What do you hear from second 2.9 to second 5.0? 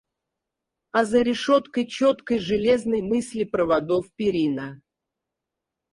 мысли проводов— перина.